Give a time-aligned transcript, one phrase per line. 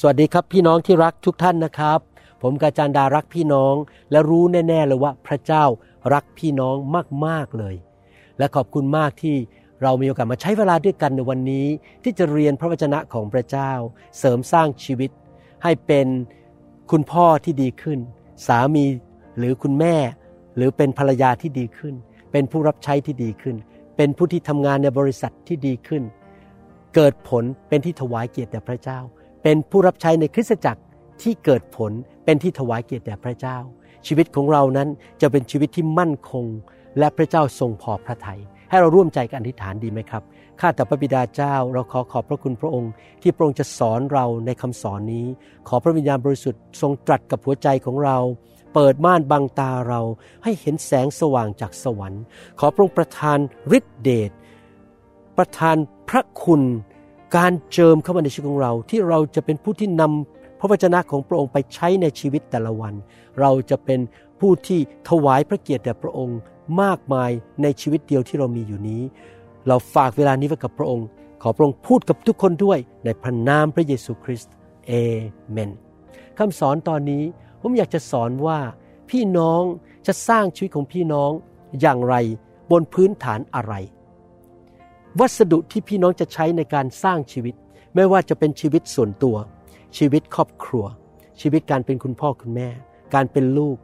[0.00, 2.00] สวัสดีครับพี่น้องที่รักทุกท่านนะครับ
[2.42, 3.74] ผมกาจารดารักพี่น้อง
[4.10, 5.64] และรู้แน่ๆเลยว่าพระเจ้า
[6.14, 6.76] รักพี่น้อง
[7.26, 7.74] มากๆเลย
[8.38, 9.36] และขอบคุณมากที่
[9.82, 11.66] เรามีโอกาสมาใช้เวลาด้วยกันในวันนี้
[12.04, 13.70] ที่จะเรียนพระวจนะของพระเจ้า
[14.18, 15.10] เสริมสร้างชีวิต
[15.62, 16.06] ให้เป็น
[16.90, 17.98] คุณพ่อที่ดีขึ้น
[18.46, 18.84] สามี
[19.38, 19.96] หรือคุณแม่
[20.56, 21.94] หรือเป็นภรรยาที่ดีขึ้น
[22.32, 23.56] เป็นผู้รับใช้ที่ดีขึ้น
[23.96, 26.02] เป็นผู้ที่ทำงานในบริษัทที่ดีขึ้น
[26.94, 29.00] เกิดผลเป็นที่ถวายเกียรติแด่พระเจ้า
[29.48, 30.82] เป็นผู้รับใช้ในคริสตจักร
[31.22, 31.92] ที่เกิดผล
[32.24, 33.58] เป็นที่ถวายเกียรติแด่พระเจ้า
[34.06, 34.88] ชีวิตของเรานั้น
[35.20, 36.46] จะเป็นชีวิตที่มั่นคง
[36.98, 38.40] และพระเจ้าทรงพอพระทยัย
[38.70, 40.22] ให้เราร่วมใจกันอธิษฐานดีไหมครับ
[40.60, 42.92] ข้าแต่พระบิดาเจ้า เราขอขอบพระคุณพระองค์
[43.22, 45.26] ที่พระองค์จะสอนเราในคำสอนนี้
[45.68, 48.18] ขอพระวิญญาณบริสุทธิ์ทรงตรัสกับหัวใจของเรา
[48.74, 50.00] เปิดม่านบังตาเรา
[50.44, 52.22] ให้เห็นแสงสว่างจากสวรรค์
[52.58, 53.38] ขอพระองค์ประทาน
[53.78, 54.30] ฤทธิเดช
[55.36, 55.76] ประทาน
[56.08, 56.62] พระคุณ
[57.34, 62.94] การเจิมเข้ามาในชีวิตของเรา ที่เราจะเป็นผู้ที่นำพระวจนะของพระองค์ไปใช้ในชีวิตแต่ละวัน
[63.40, 64.00] เราจะเป็น
[64.40, 66.38] ผู้ที่ถวายพระเกียรติแด่พระองค์
[66.82, 67.30] มากมาย
[67.62, 69.02] ในชีวิตเดียวที่เรามีอยู่นี้
[69.68, 71.06] เราฝากเวลานี้ไว้กับพระองค์
[71.42, 74.52] ขอพระองค์พูดกับทุกคนด้วยในพระนามพระเยซูคริสต์
[74.86, 74.92] เอ
[75.50, 75.70] เมน
[76.38, 77.22] คำสอนตอนนี้
[77.60, 78.58] ผมอยากจะสอนว่า
[79.10, 79.62] พี่น้อง
[80.06, 81.30] จะสร้างชีวิตของพี่น้อง
[81.80, 82.14] อย่างไร
[82.70, 83.74] บนพื้นฐานอะไร
[85.20, 87.54] วัสดุที่พี่น้องจะใช้ในการสร้างชีวิต
[87.94, 89.36] ไม่ว่าจะเป็นชีวิตส่วนตัว
[89.98, 90.84] ชีวิตครอบครัว
[91.40, 92.68] ชีวิตการเป็นคุณพ่อคุณแม่
[93.14, 93.76] การเป็นลูก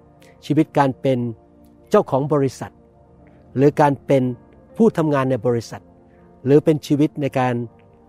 [0.46, 1.18] ชีวิตการเป็น
[1.90, 2.72] เจ้าของบริษัท
[3.56, 4.22] หรือการเป็น
[4.76, 5.82] ผู้ทำงานในบริษัท
[6.44, 7.54] หรือเป็นชีวิตในการ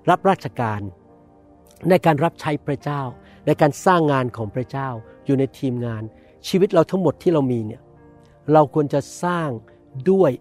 [0.09, 0.81] รับราชการ
[1.89, 3.01] ในการรับใช้พระเจ้า
[3.45, 4.89] ในการสร้างงานของพระเจ้า
[5.25, 6.03] อยู่ในทีมงาน
[6.47, 7.81] ชีวิตเราทั้งหมดที่เรามีเนี่ย
[8.53, 9.49] เราควรจะสร้าง
[10.11, 10.31] ด้วย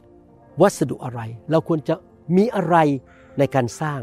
[0.63, 1.95] วัสดุอะไร เราควรจะ
[2.37, 2.77] มีอะไร
[3.39, 4.01] ในการสร้าง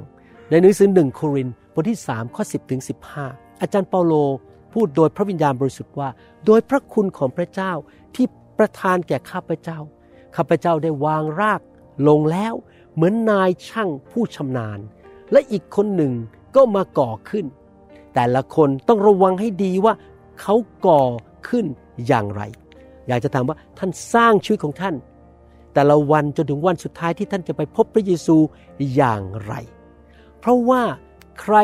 [0.49, 2.81] ในหนังสือหนึ่งโครินบทที่3ข้อ10ถึง
[3.21, 4.13] 15 อาจารย์เปาโล
[4.73, 6.09] พูดโดยพระวิญญาณบริสุทธิ์ว่า
[6.45, 7.71] โดยพระคุณของพระเจ้า
[8.15, 8.25] ที่
[8.57, 9.79] ประทานแก่ข้าพเจ้า
[10.35, 11.61] ข้าพเจ้าได้วางราก
[12.07, 12.53] ลงแล้ว
[12.93, 14.79] เหมือนนายช่างผู้ชำนาญ
[15.31, 16.13] และอีกคนหนึ่ง
[16.55, 17.45] ก็มาก่อขึ้น
[18.15, 19.93] แต่ละคนต้องระวังให้ดีว่า
[20.41, 20.55] เขา
[20.85, 21.03] ก่อ
[21.47, 21.65] ขึ้น
[22.07, 22.41] อย่างไร
[23.07, 24.95] อยากจะถามว่าท่านสร้างชีวิตของท่าน
[25.73, 28.37] แต่ละวันจนถึงวันสุดท้ายที่ท่านจะไปพบพระเยซู
[28.95, 29.53] อย่างไร
[30.39, 30.83] เพราะว่า
[31.41, 31.55] ใคร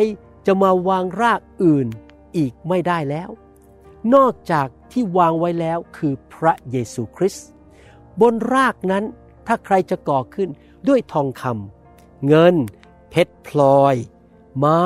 [0.45, 1.87] จะมาวางรากอื่น
[2.37, 3.29] อีกไม่ได้แล้ว
[4.15, 7.47] นอกจากที่วางไว้แล้วคือพระเยซูคริสต์
[8.21, 9.03] บนรากนั้น
[9.47, 10.49] ถ้าใครจะก่อขึ้น
[10.87, 12.55] ด้วยทองคำเงิน
[13.09, 13.95] เพชรพลอย
[14.57, 14.83] ไม้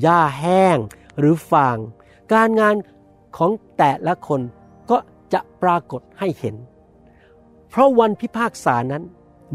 [0.00, 0.78] หญ้าแห้ง
[1.18, 1.76] หรือฟาง
[2.32, 2.74] การงาน
[3.36, 4.40] ของแต่ละคน
[4.90, 4.98] ก็
[5.32, 6.54] จะปรากฏให้เห็น
[7.74, 9.02] เพราะวันพิพากษานั้น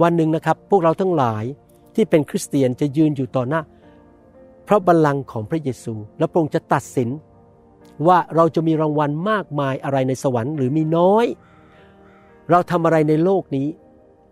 [0.02, 1.44] วันหนึ่งนะครับ พวกเราทั้งหลาย
[1.96, 3.62] ที่เป็นคริสเตียนจะยืนอยู่ต่อหน้า
[4.68, 7.09] พระบัลลังก์ของพระเยซู และพระองค์จะตัดสิน
[8.08, 11.25] ว่าเราจะมีรางวัลมากมายอะไรในสวรรค์หรือมีน้อย
[12.52, 13.68] เราทำอะไรในโลกนี้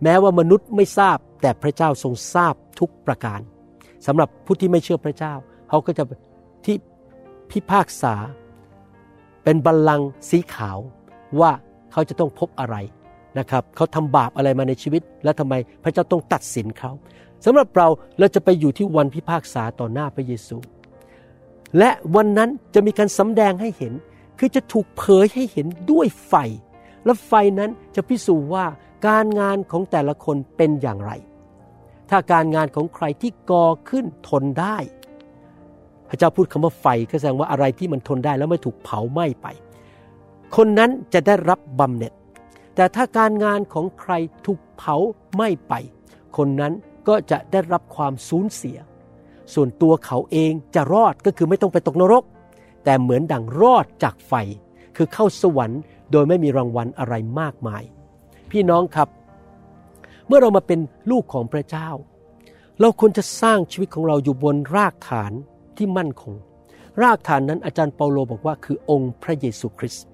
[0.04, 3.40] แม้ว่ามนุษย์ไม่ทราบแต่พระเจ้าทรงทราบทุกประการ
[4.06, 5.34] สำหรับผู้ที่ไม่เชื่อพระเจ้า
[5.70, 6.04] เขาก็จะ
[6.66, 6.76] ที่
[7.50, 8.16] พิพากษา
[9.44, 10.78] เป็นบัลลังก์สีขาว
[11.40, 11.52] ว่า
[11.92, 12.78] เขาจะต้องพบอะไร
[13.40, 15.54] นะครับเขาทำบาปอะไรมาในชีวิต แล้วทำไม
[15.84, 16.92] พระเจ้าต้องตัดสินเขา
[17.46, 17.88] สำหรับเรา
[18.20, 20.58] เราจะไปอยู่ที่วันพิพากษาต่อหน้าพระเยซู
[21.78, 23.94] และวันนั้นจะมีการสำแดงให้เห็น
[24.40, 26.34] คือจะถูกเผยให้เห็นด้วยไฟ
[27.06, 28.66] และไฟนั้นจะพิสูจน์ว่า
[29.08, 31.12] การงานของแต่ละคนเป็นอย่างไร
[32.10, 34.78] ถ้าการงานของใครที่ก่อขึ้นทนได้
[36.10, 39.48] พระเจ้าพูดคำว่าไฟก็แสดงว่าอะไรที่มันทนได้แล้วไม่ถูกเผาไหม้ไป
[40.56, 42.14] คนนั้นจะได้รับบำเหน็จ
[42.78, 44.14] แต่ถ้าการงานของใคร
[44.46, 44.96] ถูกเผา
[45.38, 45.74] ไม่ไป
[46.38, 46.74] คนนั้น
[47.08, 48.78] ก็จะได้รับความสูญเสีย
[49.54, 52.24] ส่วนตัวเขาเองจะรอดก็คือไม่ต้องไปตกนรก
[52.84, 54.34] แต่เหมือนดังรอดจากไฟ
[54.96, 57.84] คือเข้าสวรรค์โดยไม่มีรางวัลอะไรมากมาย
[58.52, 59.10] พี่น้องครับ
[60.28, 60.80] เมื่อเรามาเป็น
[61.12, 61.90] ลูกของพระเจ้า
[62.80, 65.32] เราควรจะสร้างชีวิตของเราอยู่บนรากฐาน
[65.78, 66.36] ที่มั่นคง
[67.02, 70.06] รากฐานนั้นอาจารย์เปาโลบอกว่าคือองค์พระเยซูคริสต์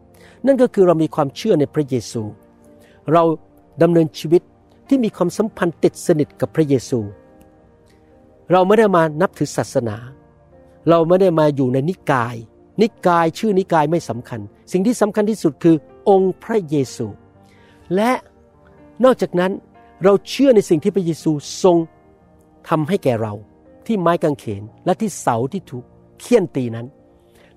[0.46, 2.24] นั่นก็คือเรามีความเชื่อในพระเยซู
[3.12, 3.24] เรา
[3.82, 4.42] ดำเนินชีวิต
[4.88, 7.00] ที่มีความสัมพันธ์ติดสนิทกับพระเยซู
[8.52, 9.98] เราไม่ได้มานับถือศาสนา
[10.90, 12.36] เราไม่ได้มาอยู่ในนิกาย
[12.82, 14.40] นิกายชื่อนิกายไม่สำคัญ
[14.72, 15.76] สิ่งที่สำคัญที่สุดคือ
[16.10, 17.08] องค์พระเยซู
[17.96, 18.12] และ
[19.04, 19.52] นอกจากนั้น
[20.04, 21.32] เราเชื่อในสิ่งที่พระเยซู
[21.64, 21.78] ทรง
[22.70, 23.34] ทำให้แก่เรา
[23.86, 25.84] ที่ไม้กางเขนและที่เสาที่ถูก
[26.20, 26.88] เคี่ยนตีนั้น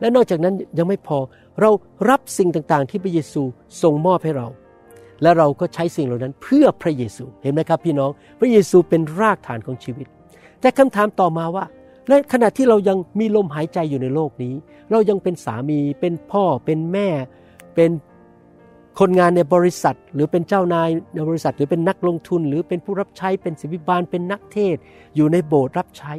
[0.01, 1.19] และนอกจากนั้นยังไม่พอ
[1.61, 1.71] เรา
[2.11, 3.43] รับสิ่งต่างๆ ที่พระเยซู
[3.83, 4.49] ทรงมอบให้เรา
[5.23, 8.11] และเราก็ใช้สิ่งเหล่านั้นเพื่อพระเยซูเห็นไหมครับพี่น้อง
[8.41, 10.07] พระเยซูเป็นรากฐานของชีวิต
[10.61, 11.65] แต่คำถามต่อมาว่า
[12.09, 14.55] ในขณะที่เรายังมีลมหายใจอยู่ในโลกนี้
[14.91, 17.09] เรายังเป็นสามีเป็นพ่อเป็นแม่
[17.75, 17.91] เป็น
[19.01, 24.77] คนงานในบริษัท หรือเป็นเจ้านายในบริษัท หรือเป็นนักลงทุน หรือเป็นผู้รับใช้เป็นศิบิบาลเป็นนักเทศ
[25.17, 26.13] อยู่ในโบสถ์รับใช้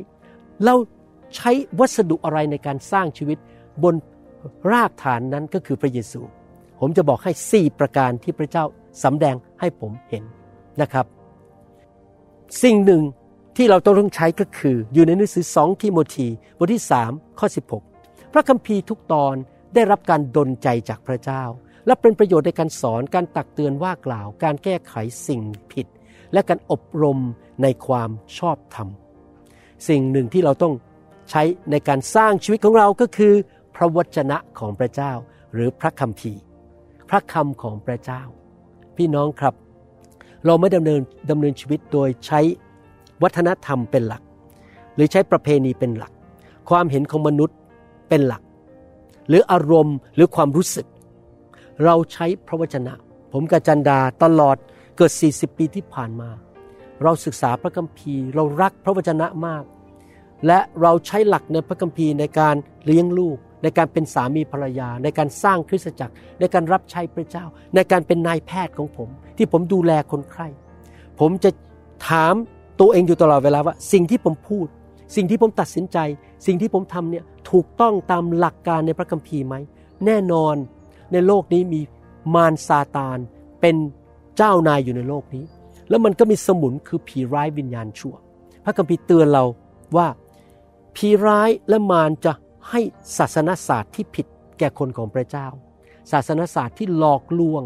[0.65, 0.75] เรา
[1.35, 3.37] ใช้วัสดุอะไรในการสร้างชีวิต
[3.83, 3.95] บน
[4.71, 6.21] รากฐานนั้นก็คือพระเยซู
[6.79, 8.65] ผมจะบอกให้สี่ประการที่พระเจ้า
[9.03, 10.23] สำแดงให้ผมเห็น
[10.81, 11.05] นะครับ
[12.63, 13.01] สิ่งหนึ่ง
[13.57, 16.27] ที่เราต้องใช้ก็คืออยู่ในหนังสือสองทิโมธี
[16.57, 17.47] บทที่สามข้อ
[17.89, 19.35] 16 พระคัมภีร์ทุกตอน
[19.73, 21.43] ได้รับการดลใจจากพระเจ้า
[21.85, 24.93] และเป็นประโยชน์ในการสอนการตักเตือนว่ากล่าว การแก้ไข
[25.27, 25.41] สิ่ง
[25.71, 25.87] ผิด
[26.33, 27.19] และการอบรม
[27.63, 28.87] ในความชอบธรรม
[29.87, 30.73] สิ่งหนึ่งที่เราต้อง
[31.29, 33.33] ใช้ในการสร้างชีวิตของเราก็คือ
[33.75, 35.11] พระวจนะของพระเจ้า
[35.53, 36.41] หรือพระคัมภีร์
[37.09, 38.21] พระคำของพระเจ้า
[38.97, 39.53] พี่น้องครับ
[40.45, 42.39] เราไม่ดำเนินดำเนินชีวิตโดยใช้
[43.23, 44.21] วัฒนธรรมเป็นหลัก
[44.95, 46.11] หรือใช้ประเพณีเป็นหลัก
[46.69, 47.57] ความเห็นของมนุษย์
[48.09, 48.41] เป็นหลัก
[49.27, 50.87] หรืออารมณ์หรือความรู้สึก
[51.85, 52.93] เราใช้พระวจนะ
[53.33, 54.57] ผมกับจันดาตลอด
[54.97, 56.29] เกิด40 ปีที่ผ่านมา
[57.03, 59.63] เราศึกษาพระคัมภีร์ เรารักพระวจนะมาก
[60.47, 62.55] และเราใช้หลักในพระคัมภีร์ในการ
[62.85, 67.45] เลี้ยงลูก ในการเป็นสามีภรรยา ในการสร้างคริสตจักร ในการรับใช้พระเจ้า
[67.75, 70.47] ในการเป็นนายแพทย์ของผม ที่ผมดูแลคนไข้
[71.19, 71.49] ผมจะ
[72.07, 72.33] ถาม
[72.79, 74.67] ตัวเองอยู่ตลอดเวลาว่า สิ่งที่ผมพูด
[75.15, 75.97] สิ่งที่ผมตัดสินใจ
[76.45, 79.55] สิ่งที่ผมทำเนี่ยถูกต้องตามหลักการในพระคัมภีร์ไหม
[80.05, 80.55] แน่นอน
[81.11, 81.81] ในโลกนี้มี
[82.35, 83.17] มารซาตาน
[83.61, 83.75] เป็น
[84.37, 85.43] เจ้านายอยู่ในโลกนี้
[85.89, 88.15] แล้วมันก็มีสมุนคือผีร้ายวิญญาณชั่ว
[88.65, 89.45] พระคัมภีร์เตือนเรา
[89.97, 90.07] ว่า
[90.95, 92.33] ผีร้ายและมารจะ
[92.71, 92.81] ให้
[93.17, 94.25] ศาสนศาสตร์ที่ผิด
[94.59, 95.47] แก่คนของพระเจ้า
[96.11, 97.63] ศาสนศาสตร์ที่หลอกลวง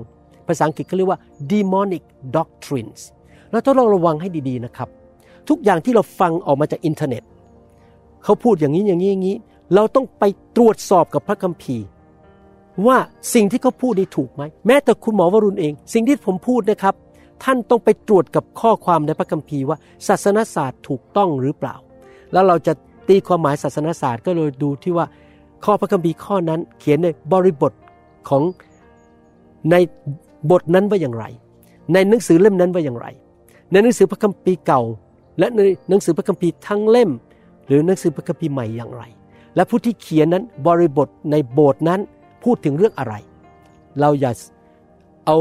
[0.48, 1.20] ภาษาอังกฤษเขาเรียกว่า
[1.52, 2.04] demonic
[2.36, 3.02] doctrines
[3.52, 4.90] แล้วต้องระวังให้ดีๆนะครับ
[5.50, 7.24] ทุกอย่างที่เราฟังออกมาจากอินเทอร์เน็ต
[8.24, 9.38] เขาพูดอย่างนี้อย่างนี้อย่างนี้
[9.76, 10.24] เราต้องไป
[10.56, 11.86] ตรวจสอบกับพระคัมภีร์
[12.88, 12.98] ว่า
[13.34, 16.96] สิ่งที่เขาพูดนี่ถูกไหม แม้แต่คุณหมอวรุณเอง สิ่งที่ผมพูดนะครับ
[17.44, 19.78] ท่านต้องไปตรวจกับข้อความในพระคัมภีร์ว่า
[20.08, 21.76] ศาสนศาสตร์ถูกต้องหรือเปล่า
[22.34, 22.74] แล้วเราจะ
[23.12, 25.06] ตีความหมายศาสนศาสตร์ก็เลยดูที่ว่า
[25.64, 27.74] ข้อพระคัมภีร์ข้อนั้นเขียนในบริบท
[28.30, 28.44] ของ
[29.72, 29.76] ใน
[30.52, 31.26] บทนั้นว่าอย่างไร
[31.94, 33.08] ในหนังสือเล่มนั้นว่าอย่างไร
[33.72, 34.82] ในหนังสือพระคัมภีร์เก่า
[35.40, 35.60] และใน
[35.90, 37.10] หนังสือพระคัมภีร์ทั้งเล่ม
[37.68, 39.04] หรือหนังสือพระคัมภีร์ใหม่อย่างไร
[39.56, 42.00] และผู้ที่เขียนนั้นบริบทในโบสถ์นั้น
[42.44, 43.16] พูดถึงเรื่องอะไร
[44.00, 44.32] เราอย่า
[45.26, 45.38] เอา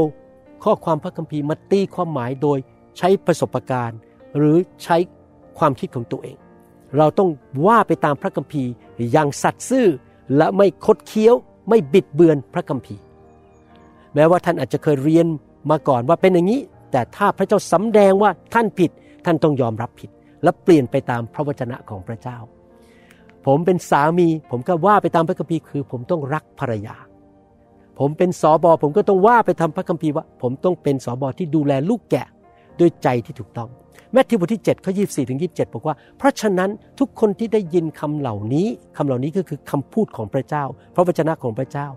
[0.63, 2.57] ข้อความพระคัมภีร์มาตีความหมายโดย
[2.97, 3.99] ใช้ประสบการณ์
[4.37, 4.97] หรือใช้
[5.57, 6.37] ความคิดของตัวเอง
[6.97, 7.29] เราต้อง
[7.67, 8.71] ว่าไปตามพระคัมภีร์
[9.11, 9.87] อย่างสัตย์ซื่อ
[10.37, 11.35] และไม่คดเคี้ยว
[11.69, 13.03] ไม่บิดเบือนพระคัมภีร์
[14.15, 15.27] แม้ว่าท่านอาจจะเคยเรียน
[15.69, 16.61] มาก่อนว่าเป็นอย่างนี้
[16.91, 18.91] แต่ถ้าพระเจ้าสำแดงว่าท่านผิด
[19.25, 20.09] ท่านต้องยอมรับผิด
[20.43, 22.37] และเปลี่ยนไปตามพระวจนะของพระเจ้า
[23.45, 26.95] ผมเป็นสามี ผมก็ว่าไปตามพระคัมภีร์คือ ผมต้องรักภรรยา
[27.99, 32.27] ผมเป็นสอบอผมก็ต้องว่าไปทำพระคัมภีร์ว่า ผมต้องเป็นสอบอที่ดูแลลูกแกะ
[32.79, 33.69] ด้วยใจที่ถูกต้อง
[34.13, 36.69] แมทธิวบทที่7ข้อ24ถึง27 บอกว่า เพราะฉะนั้น
[36.99, 38.67] ทุกคนที่ได้ยินคำเหล่านี้
[38.97, 40.63] คำเหล่านี้ก็คือคำพูดของพระเจ้า
[40.95, 41.87] พระวจนะของพระเจ้า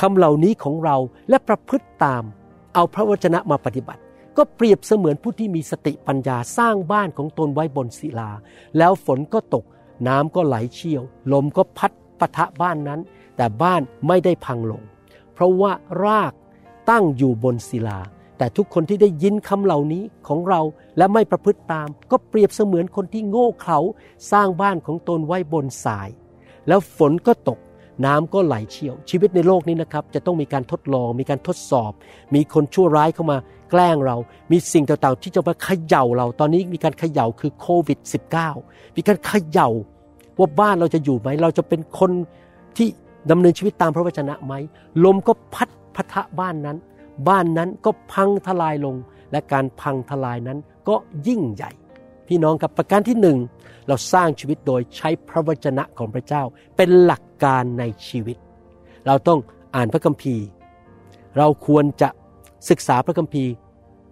[0.00, 0.96] คำเหล่านี้ของเรา
[1.28, 2.24] และประพฤติตาม
[2.74, 4.02] เอาพระวจนะมาปฏิบัติ
[4.36, 8.30] ก็เปรียบเสมือนผู้ที่มีสติปัญญาสร้างบ้านของตนไว้บนศิลา
[8.78, 9.64] แล้วฝนก็ตก
[10.08, 13.00] น้ำก็ไหลเชี่ยว ลมก็พัดปะทะบ้านนั้น
[13.36, 14.82] แต่บ้านไม่ได้พังลง
[15.32, 15.72] เพราะว่า
[16.04, 16.32] ราก
[16.90, 17.98] ตั้งอยู่บนศิลา
[18.40, 20.60] แต่ทุกคนที่ได้ยินคำเหล่านี้ของเรา
[20.98, 23.78] และไม่ประพฤติตาม ก็เปรียบเสมือนคนที่โง่เขลา
[24.32, 26.08] สร้างบ้านของตนไว้บนทราย
[26.68, 27.58] แล้วฝนก็ตก
[28.04, 31.92] น้ำก็ไหลเชี่ยว ชีวิตในโลกนี้นะครับ จะต้องมีการทดลอง มีการทดสอบ
[32.34, 33.38] มีคนชั่วร้ายเข้ามา
[33.70, 34.16] แกล้งเรา
[34.52, 37.98] มีสิ่งต่างๆ ที่จะมาเขย่าเรา ตอนนี้มีการเขย่าคือโควิด
[38.48, 39.70] -19 มีการเขย่า
[40.38, 42.10] ว่าบ้านเราจะอยู่ไหม เราจะเป็นคน
[42.76, 42.88] ที่
[43.30, 44.54] ดำเนินชีวิตตามพระวจนะไหม
[45.04, 46.78] ลมก็พัดพะทะบ้านนั้น
[47.28, 48.96] บ้านนั้นก็พังทลายลง
[49.32, 50.58] และการพังทลายนั้น
[50.88, 50.94] ก็
[51.28, 51.70] ยิ่งใหญ่
[52.28, 53.38] พี่น้องครับประการที่หนึ่ง
[53.88, 56.42] เราสร้างชีวิตโดยใช้พระวจนะของพระเจ้า
[56.76, 58.36] เป็นหลักการในชีวิต
[59.06, 59.38] เราต้อง
[59.74, 60.44] อ่านพระคัมภีร์
[61.38, 62.08] เราควรจะ
[62.70, 63.50] ศึกษาพระคัมภีร์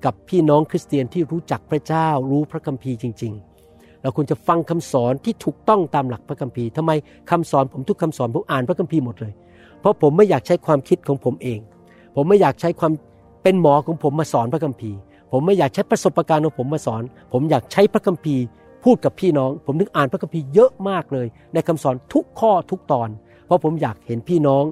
[0.04, 3.32] กับพี่น้องคริสเตียนที่รู้จักพระเจ้ารู้พระคัมภีร์จริง
[3.68, 6.90] ๆ เราควรจะฟังคำสอนที่ถูกต้องตามหลักพระคัมภีร์ทำไม
[7.30, 9.32] คำสอนผมทุกคำสอนผมอ่านพระคัมภีร์หมดเลย
[9.80, 11.60] เพราะผมไม่อยากใช้ความคิดของผมเอง
[12.20, 12.92] ผมไม่อยากใช้ความ
[13.42, 14.98] เป็นหมอของผมมาสอนพระคัมภีร์
[15.32, 18.42] ผมไม่อยากใช้ประสบการณ์ของผมมาสอน ผมอยากใช้พระคัมภีร์
[18.84, 23.08] พูดกับพี่น้อง ผมนึกอ่านพระคัมภีร์เยอะมากเลย ในคำสอนทุกข้อทุกตอน
[23.46, 24.64] เพราะผมอยากเห็นพี่น้อง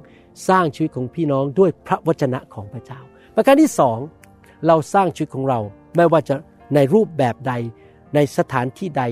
[0.47, 2.99] สร้างชีวิตของพี่น้องด้วยพระวจนะของพระเจ้า
[3.35, 3.97] ประการที่สอง
[4.67, 5.59] เราสร้างชีวิตของเรา
[5.95, 6.35] ไม่ว่าจะ
[6.75, 7.53] ในรูปแบบใด
[8.15, 9.03] ในสถานที่ใด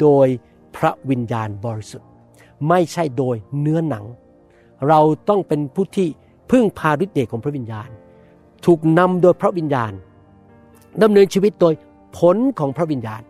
[0.00, 0.28] โดย
[0.76, 2.08] พระวิญญาณบริสุทธิ์
[2.68, 4.04] ไม่ใช่โดยเนื้อหนัง
[4.88, 6.08] เราต้องเป็นผู้ที่
[6.50, 7.88] พึ่งพาฤทธิ์เดชของพระวิญญาณ
[8.66, 9.92] ถูกนำโดยพระวิญญาณ
[11.02, 11.74] ดำเนินชีวิตโดย
[12.18, 13.22] ผลของพระวิญญาณ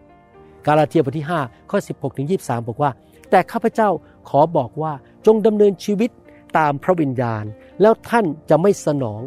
[0.66, 2.90] กาลาเทียบทที่5ข้อ16ถึง23 บอกว่า
[3.30, 3.88] แต่ข้าพเจ้า
[4.28, 4.92] ขอบอกว่า
[5.26, 6.10] จงดำเนินชีวิต
[6.58, 7.44] ตามพระวิญญาณ
[7.80, 9.20] แล้วท่านจะไม่สนอง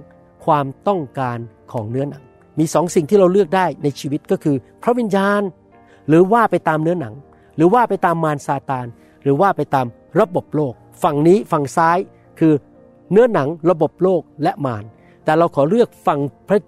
[0.45, 1.37] ความต้องการ
[1.71, 2.23] ของเนื้อหนัง
[2.59, 5.41] มีสองสิ่งที่เราเลือกได้ในชีวิตก็คือ พระวิญญาณ
[6.07, 7.13] หรือว่าไปตามเนื้อหนัง
[7.57, 8.85] หรือว่าไปตามมารซาตาน
[9.23, 9.85] หรือว่าไปตาม
[10.19, 10.73] ระบบโลก
[11.03, 11.97] ฝั่งนี้ฝั่งซ้าย
[12.39, 12.53] คือ
[13.11, 14.83] เนื้อหนังระบบโลกและมาร
[15.23, 16.59] แต่เราขอเลือกฝั่งพระ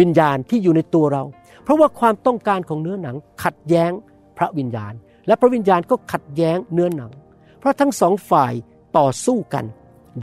[0.00, 1.22] วิญญาณที่อยู่ในตัวเรา
[1.62, 3.90] เพราะว่าความต้องการของเนื้อหนังขัดแย้ง
[4.38, 4.92] พระวิญญาณ
[5.26, 7.12] และพระวิญญาณก็ขัดแย้งเนื้อหนัง
[7.58, 8.52] เพราะทั้งสองฝ่าย
[8.98, 9.64] ต่อสู้กัน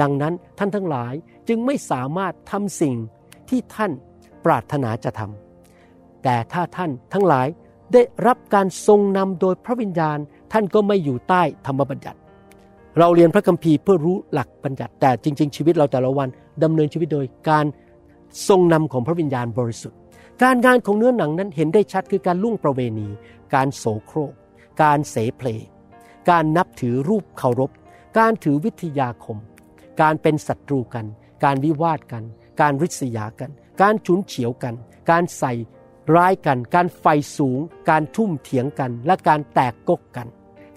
[0.02, 1.14] ดังนั้นท่านทั้งหลาย
[1.48, 2.96] จึงไม่สามารถทำสิ่ง
[3.50, 3.92] ที่ท่าน
[4.46, 7.48] ปรารถนาจะทำแต่ถ้าท่านทั้งหลาย
[7.94, 10.18] ได้รับการทรงนำโดยพระวิญญาณ
[10.54, 12.20] ท่านก็ไม่อยู่ใต้ธรรมบัญญัติ
[13.00, 16.30] เราเรียนพระคัมภีร์เพื่อรู้หลักบัญญัติแต่จริง ๆ ชีวิตเราแต่ละวัน
[16.64, 17.66] ดำเนินชีวิตโดยการ
[18.48, 19.98] ทรงนำของพระวิญญาณบริสุทธิ์
[20.44, 23.08] การงานของเนื้อหนังนั้นเห็นได้ชัดคือการล่วงประเวณี
[23.54, 24.34] การโสโครก
[24.84, 25.48] การเสเพล
[26.30, 27.72] การนับถือรูปเคารพ
[28.18, 29.38] การถือวิทยาคม
[30.02, 31.06] การเป็นศัตรูกัน
[31.44, 32.24] การวิวาทกัน
[32.62, 34.76] การริษยากัน การฉุนเฉียวกัน
[35.12, 35.54] การใส่
[36.16, 37.06] ร้ายกัน การไฟ
[37.38, 40.28] สูง การทุ่มเถียงกัน และการแตกกกกัน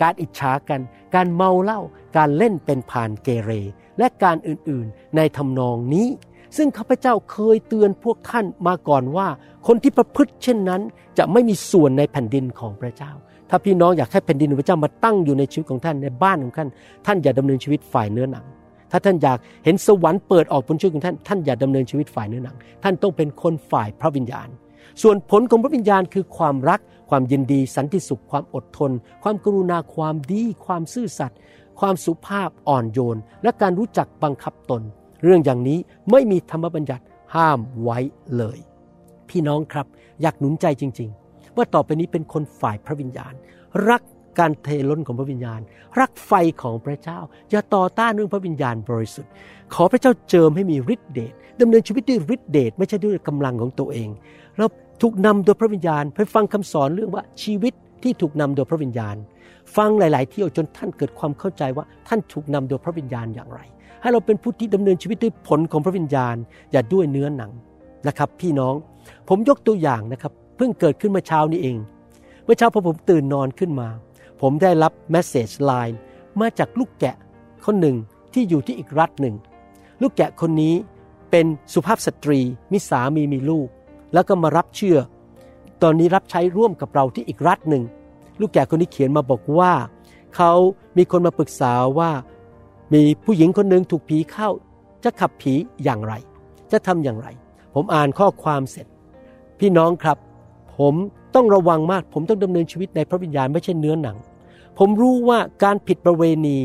[0.02, 0.80] การอิจฉากัน
[1.14, 1.80] การเมาเหล้า
[2.16, 3.50] การเล่นเป็นผ่านเกเร
[3.98, 6.08] และการอื่นๆในทำนองนี้
[6.56, 9.28] ซึ่งข้าพเจ้าเคยเตือนพวกท่านมาก่อนว่า
[9.66, 10.80] คนที่ประพฤติเช่นนั้น
[11.18, 13.12] จะไม่มีส่วนในแผ่นดินของพระเจ้า
[13.50, 16.68] ถ้าพี่น้องอยากให้แผ่นดินของพระเจ้ามาตั้งอยู่ในชีวิตของท่านในบ้านของท่าน
[17.06, 18.44] ท่านอย่าดำเนินชีวิตฝ่ายเนื้อหนัง
[18.90, 24.48] ถ้าท่านอยากเห็นสวรรค์เปิดออกบนชีวิตของท่าน ท่านอย่าดำเนินชีวิตฝ่ายเนื้อหนัง ท่านต้องเป็นคนฝ่ายพระวิญญาณ
[25.02, 26.80] ส่วนผลของพระวิญญาณคือความรัก
[27.10, 28.90] ความยินดี สันติสุข ความอดทน
[29.22, 31.38] ความกรุณา ความดี ความซื่อสัตย์
[31.80, 34.82] ความสุภาพอ่อนโยน และการรู้จักบังคับตน
[35.22, 35.78] เรื่องอย่างนี้
[36.10, 37.04] ไม่มีธรรมบัญญัติ
[37.34, 37.98] ห้ามไว้
[38.36, 38.58] เลย
[39.28, 39.86] พี่น้องครับ
[40.22, 43.34] อยากหนุนใจจริง ๆ ว่าต่อไปนี้เป็นคนฝ่ายพระวิญญาณ
[43.88, 44.02] รัก
[44.38, 45.60] การเทล้นของพระวิญญาณ
[46.00, 47.18] รักไฟของพระเจ้า
[47.50, 49.30] อย่าต่อต้านเรื่องพระวิญญาณบริสุทธิ์
[49.74, 54.08] ขอพระเจ้าเจิมให้มีฤทธิเดชดำเนินชีวิตด้วยฤทธิเดชไม่ใช่ด้วยกำลังของตัวเอง
[54.58, 54.66] เรา
[55.02, 59.16] ถูกนำโดยพระวิญญาณไปฟังคำสอนเรื่องว่าชีวิตที่ถูกนำโดยพระวิญญาณ
[59.76, 63.60] ฟังหลาย ๆ เที่ยวจนท่านเกิดความเข้าใจว่าท่านถูกนำโดยพระวิญญาณอย่างไร
[64.00, 66.36] ให้เราเป็นผู้ที่ดำเนินชีวิตด้วยผลของพระวิญญาณ
[66.72, 67.52] อย่าด้วยเนื้อหนัง
[68.08, 68.74] นะครับ พี่น้อง
[69.28, 71.76] ผมยกตัวอย่างนะครับ เพิ่งเกิดขึ้นเมื่อเช้านี้เอง
[72.44, 73.88] เมื่อเช้าพอผมตื่นนอนขึ้นมา
[74.40, 75.98] ผมได้รับแมสเซจไลน์
[76.40, 77.16] มาจากลูกแกะ
[77.64, 77.96] คนหนึ่ง
[78.32, 79.34] ที่อยู่ที่อีกรัฐหนึ่ง
[80.02, 80.74] ลูกแกะคนนี้
[81.30, 82.40] เป็นสุภาพสตรี
[82.72, 83.68] มีสามีมีลูก
[84.14, 84.98] แล้วก็มารับเชื่อ
[85.82, 87.82] ตอนนี้รับใช้ร่วมกับเราที่อีกรัฐหนึ่ง
[88.40, 89.72] ลูกแกะคนนี้เขียนมาบอกว่า
[90.36, 90.52] เขา
[90.96, 92.10] มีคนมาปรึกษาว่า
[92.92, 94.48] มีผู้หญิงคนหนึ่งถูกผีเข้า
[95.04, 96.14] จะขับผีอย่างไร
[96.72, 97.28] จะทำอย่างไร
[97.74, 98.86] ผมอ่านข้อความเสร็จ
[99.60, 100.18] พี่น้องครับ
[100.78, 100.94] ผม
[101.34, 104.16] ต้องระวังมาก ผมต้องดำเนินชีวิตในพระวิญญาณไม่ใช่เนื้อหนัง
[104.78, 106.58] ผมรู้ว่าการผิดประเวณี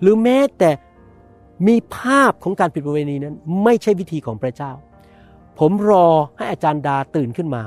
[0.00, 0.70] หรือแม้แต่
[1.66, 3.34] มีภาพของการผิดประเวณีนั้น
[3.64, 4.72] ไม่ใช่วิธีของพระเจ้า
[5.58, 7.62] ผมรอให้อาจารย์ดาตื่นขึ้นมา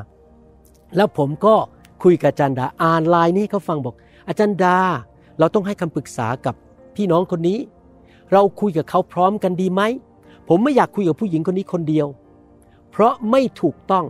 [0.95, 1.55] แล้วผมก็
[2.03, 3.95] คุยกับอาจารย์ดาอ่านไลน์นี้เขาฟังบอก
[4.27, 4.77] อาจารย์ดา
[5.39, 6.55] เราต้องให้คำปรึกษากับ
[6.95, 7.59] พี่น้องคนนี้
[8.31, 9.81] เราคุยกับเขาพร้อมกันดีไหม
[10.49, 12.07] ผมไม่อยากคุยกับผู้หญิงคนนี้คนเดียว
[12.91, 14.05] เพราะไม่ถูกต้อง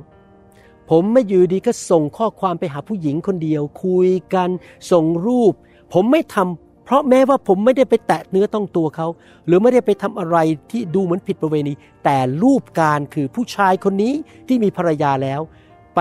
[0.90, 4.50] ผมไม่อยู่ดีก็ส่งข้อความไปหาผู้หญิงคนเดียว คุยกัน
[4.92, 5.54] ส่งรูป
[5.94, 9.08] ผมไม่ทำเพราะแม้ว่าผมไม่ได้ไปแตะเนื้อต้องตัวเขา
[9.46, 10.38] หรือไม่ได้ไปทำอะไร
[10.72, 11.74] ที่ดูเหมือนผิดประเวณี
[12.04, 14.14] แต่รูปการคือผู้ชายคนนี้
[14.48, 15.42] ที่มีภรรยาแล้ว
[15.96, 16.00] ไป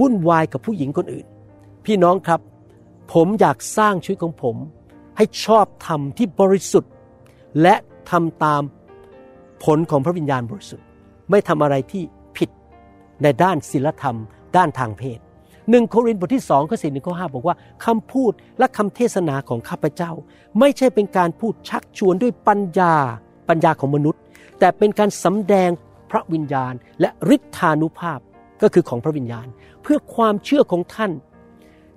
[0.00, 1.26] วุ่นวายกับผู้หญิงคนอื่น
[1.86, 2.40] พี่น้องครับ
[3.12, 4.56] ผมอยากสร้างชีวิตของผม
[5.16, 6.92] ให้ชอบธรรมที่บริสุทธิ์
[7.62, 7.74] และ
[8.10, 8.62] ทำตาม
[9.64, 10.86] ผลของพระวิญญาณบริสุทธิ์
[11.30, 12.02] ไม่ทำอะไรที่
[12.36, 12.50] ผิด
[13.22, 14.16] ในด้านศีลธรรม
[14.56, 15.18] ด้านทางเพศ
[15.70, 20.12] หนึ่งโครินธ์บทที่สองข้อสี่หนึ่งข้อห้าบอกว่าคำพูดและคำเทศนาของข้าพเจ้า
[20.58, 22.94] ไม่ใช่เป็นการพูดชักชวนด้วยปัญญา
[23.48, 24.20] ปัญญาของมนุษย์
[24.58, 25.70] แต่เป็นการสำแดง
[26.10, 28.20] พระวิญญาณและฤทธานุภาพ
[28.62, 29.46] ก็คือของพระวิญญาณ
[29.82, 31.12] เพื่อความเชื่อของท่าน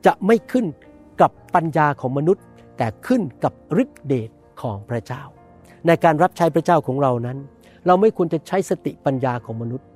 [0.06, 0.66] จะไม่ขึ้น
[1.22, 2.44] กับปัญญาของมนุษย์
[2.78, 4.30] แต่ขึ้นกับฤทธิเดช
[4.62, 5.22] ของพระเจ้า
[5.88, 7.38] ในการรับใช้พระเจ้าของเรานั้น
[7.88, 9.88] เราไม่ควรจะใช้สติปัญญาของมนุษย์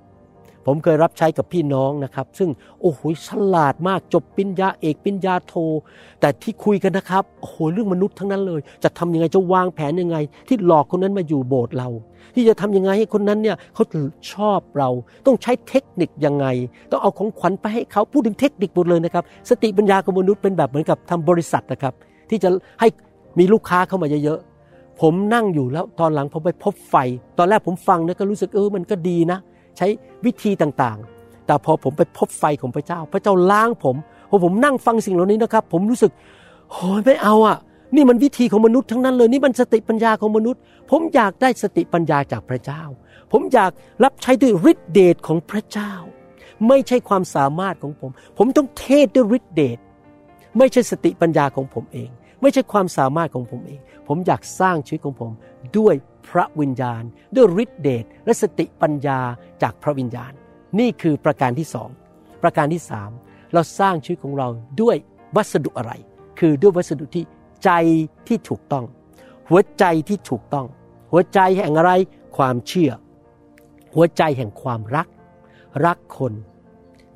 [0.66, 2.50] ผมเคยรับใช้กับพี่น้องนะครับ ซึ่ง
[2.82, 5.54] โอ้โหฉลาดมากจบปิญญาเอกปิญญาโท
[6.20, 10.18] แต่ที่คุยกันนะครับโอ้โหเรื่องมนุษย์ทั้งนั้นเลย จะทำยังไงจะวางแผนยังไง
[10.48, 11.90] ที่หลอกคนนั้นมาอยู่โบสถ์เรา
[12.36, 13.84] ที่จะทำยังไงให้คนนั้นเนี่ยเขา
[14.34, 14.90] ชอบเรา
[15.26, 16.46] ต้องใช้เทคนิคยังไง
[16.92, 21.94] ต้องเอาของขวัญไปให้เขาพูดถึงเทคนิคหมดเลยนะครับ สติปัญญาของมนุษย์เป็นแบบเหมือนกับทำบริษัทนะครับ
[22.30, 22.88] ที่จะให้
[23.40, 26.96] มีลูกค้าเข้ามาเยอะๆผมนั่งอยู่แล้วตอนหลังผมไปพบไฟ
[27.38, 29.40] ตอนแรกผมฟังเนี่ยก็รู้สึกเออมันก็ดีนะ
[29.78, 29.88] ใช้
[30.26, 33.96] วิธีต่างๆ แต่พอผมไปพบไฟของพระเจ้า พระเจ้าล้างผม
[34.30, 36.12] พอผมนั่งฟังสิ่งเหล่านี้นะครับ ผมรู้สึก
[36.72, 37.58] โอ้ยไม่เอาอะ
[37.96, 40.62] นี่มันวิธีของมนุษย์ทั้งนั้นเลย นี่มันสติปัญญาของมนุษย์
[40.92, 42.82] ผมอยากได้สติปัญญาจากพระเจ้า
[43.32, 43.72] ผมอยาก
[44.04, 45.94] รับใช้ด้วยฤทธิเดชของพระเจ้า
[46.68, 49.78] ไม่ใช่ความสามารถของผม ผมต้องเทศด้วยฤทธิเดช
[50.58, 52.10] ไม่ใช่สติปัญญาของผมเอง
[52.44, 55.32] ไม่ใช่ความสามารถของผมเอง ผมอยากสร้างชีวิตของผม
[55.78, 55.96] ด้วย
[56.28, 57.04] พระวิญญาณ
[57.36, 59.20] ด้วยฤทธิเดชและสติปัญญา
[59.62, 60.32] จากพระวิญญาณ
[60.80, 61.90] นี่คือประการที่สอง
[62.44, 63.10] ประการที่สาม
[63.54, 64.48] เราสร้างชีวิตของเรา
[64.82, 64.96] ด้วย
[65.36, 65.92] วัสดุอะไร
[66.40, 67.24] คือด้วยวัสดุที่
[67.64, 67.70] ใจ
[68.28, 68.86] ที่ถูกต้อง
[69.50, 70.66] หัวใจที่ถูกต้อง
[71.12, 71.92] หัวใจแห่งอะไร
[72.38, 72.92] ความเชื่อ
[73.96, 75.08] หัวใจแห่งความรัก
[75.86, 76.34] รักคน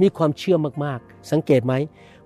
[0.01, 1.73] มีความเชื่อมากๆ สังเกตไหม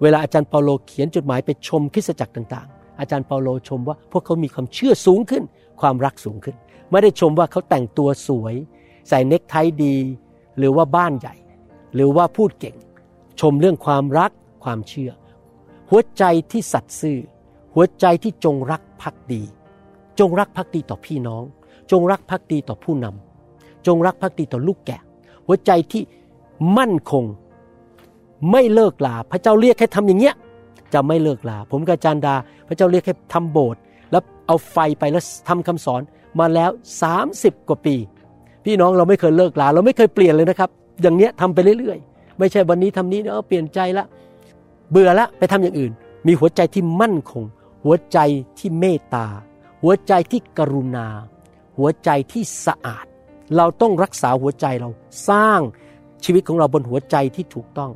[0.02, 5.44] เวลาอาจารย์เปาโลเขียนจดหมายไปชมคริสตจักรต่างๆ อาจารย์เปาโลชมว่าพวกเขามีความเชื่อสูงขึ้น
[5.82, 6.56] ความรักสูงขึ้น
[6.92, 8.56] ไม่ได้ชมว่าเขาแต่งตัวสวย
[9.10, 9.98] ใส่เน็กไทดี
[10.58, 11.36] หรือว่าบ้านใหญ่
[11.96, 12.76] หรือว่าพูดเก่ง
[13.42, 14.32] ชมเรื่องความรัก
[14.64, 15.12] ความเชื่อ
[15.90, 17.20] หัวใจที่สัตย์ซื่อ
[17.76, 19.44] หัวใจที่จงรักภักดี
[20.20, 21.44] จงรักภักดีต่อพี่น้อง
[21.92, 25.02] จงรักภักดีต่อผู้นำจงรักภักดีต่อลูกแกะ
[25.46, 26.04] หัวใจที่
[26.78, 27.26] มั่นคง
[28.52, 30.36] ไม่เลิกลาพระเจ้าเรียกให้ทำอย่างเงี้ย
[30.94, 32.36] จะไม่เลิกลา ผมกับจันดา
[32.68, 33.80] พระเจ้าเรียกให้ทำโบสถ์
[34.12, 36.02] แล้วเอาไฟไปแล้วทำคำสอน
[36.40, 36.70] มาแล้ว
[37.20, 37.96] 30 กว่าปี
[38.66, 40.70] พี่น้องเราไม่เคยเลิกลา เราไม่เคยเปลี่ยนเลยนะครับ
[41.02, 44.06] อย่างเนี้ยทำไปเรื่อยๆ ไม่ใช่วันนี้ทำนี้เออเปลี่ยนใจละ
[44.92, 45.92] เบื่อละไปทำอย่างอื่น
[46.28, 47.44] มีหัวใจที่มั่นคง
[47.84, 48.20] หัวใจ
[48.60, 49.28] ที่เมตตา
[49.84, 51.08] หัวใจที่กรุณา
[51.78, 53.06] หัวใจที่สะอาด
[53.58, 54.90] เราต้องรักษาหัวใจเรา
[55.30, 55.60] สร้าง
[56.24, 57.92] ชีวิตของเราบนหัวใจที่ถูกต้อง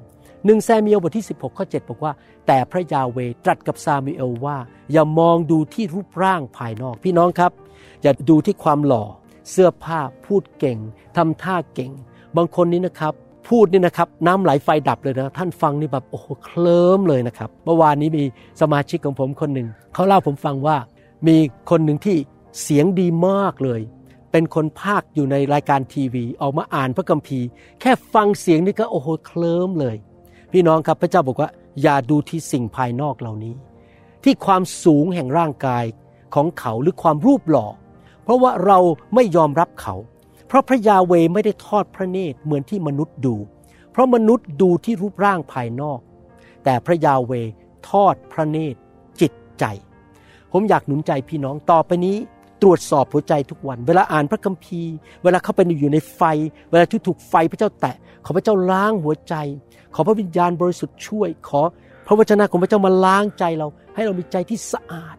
[0.46, 2.14] หนึ่งแซมิเอลบทที่ 16 ข้อ 7 บอกว่า
[2.48, 4.58] แต่พระยาเวตรัสกับซามิเอลว่า
[4.92, 7.52] อย่ามองดูที่รูปร่างภายนอก พี่น้องครับ
[8.02, 9.04] อย่าดูที่ความหล่อ
[9.52, 10.78] เสื้อผ้าพูดเก่ง
[11.18, 11.92] ทำท่าเก่ง
[12.38, 13.14] บางคนนี้นะครับ
[13.48, 18.24] พูดนี่นะครับ น้ำไหลไฟดับเลยนะ ท่านฟังนี่แบบโอ้โหเคลิ้มเลยนะครับเมื่อวานนี้มี
[18.62, 20.78] สมาชิกของผมคนหนึ่งเขาเล่าผมฟังว่า
[21.28, 21.38] มี
[21.70, 22.18] คนหนึ่งที่
[22.62, 23.82] เสียงดีมากเลย
[24.32, 27.48] เป็นคนภาคอยู่ในรายการทีวี ออกมาอ่านพระคัมภีร์
[27.82, 29.96] แค่ฟังเสียงนี่ก็โอ้โหเคลิ้มเลย
[30.58, 31.50] พี่น้องครับพระเจ้าบอกว่า
[31.82, 33.56] อย่าดูที่สิ่งภายนอกเหล่านี้
[34.24, 35.86] ที่ความสูงแห่งร่างกาย
[36.36, 37.68] ของเขาหรือความรูปหล่อ
[38.24, 38.80] เพราะว่าเรา
[39.16, 39.96] ไม่ยอมรับเขา
[40.48, 43.36] เพราะพระยาเวไม่ได้ทอดพระเนตรเหมือนที่มนุษย์ดู
[43.92, 46.00] เพราะมนุษย์ดูที่รูปร่างภายนอก
[46.64, 47.32] แต่พระยาเว
[47.90, 48.80] ทอดพระเนตร
[49.22, 49.64] จิตใจ
[50.52, 52.18] ผมอยากหนุนใจพี่น้องต่อไปนี้
[52.62, 56.22] ตรวจสอบหัวใจทุกวัน เวลาอ่านพระคัมภีร์ เวลาเข้าไปอยู่ในไฟ
[56.72, 59.36] เวลาที่ถูกไฟพระเจ้าแตะ ขอพระเจ้าล้างหัวใจ
[59.96, 61.62] ขอพระวิญญาณบริสุทธิ์ช่วย ขอ
[62.08, 65.16] พระวจนะของพระเจ้ามาล้างใจเรา ให้เรามีใจที่สะอาด